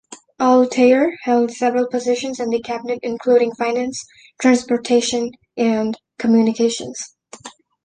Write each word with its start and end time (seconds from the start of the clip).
Al 0.39 0.67
Tayer 0.67 1.11
held 1.25 1.51
several 1.51 1.87
positions 1.87 2.39
in 2.39 2.49
the 2.49 2.59
cabinet 2.59 2.97
including 3.03 3.53
finance, 3.53 4.03
transportation 4.41 5.29
and 5.55 5.95
communications. 6.17 7.15